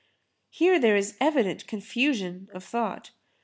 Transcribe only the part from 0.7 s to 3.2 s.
there is evident confusion of thought.